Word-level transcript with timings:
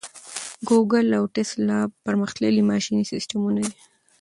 ګوګل 0.67 1.07
او 1.19 1.23
ټیسلا 1.35 1.79
پرمختللي 2.05 2.63
ماشیني 2.71 3.03
سیسټمونه 3.11 3.59
دي. 3.65 3.73